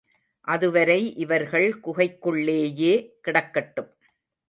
[0.47, 2.93] அதுவரை இவர்கள் குகைக்குள்ளேயே
[3.27, 3.91] கிடக்கட்டும்.